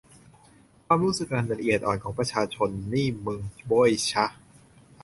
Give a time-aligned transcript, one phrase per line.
[0.85, 4.25] ความรู้สึกอันละเอียดอ่อนของประชาชนนี่มึงโบ้ยช่ะ